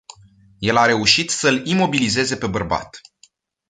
El 0.61 0.75
a 0.77 0.85
reușit 0.85 1.29
să-l 1.29 1.67
imobilizeze 1.67 2.35
pe 2.35 2.47
bărbat. 2.47 3.01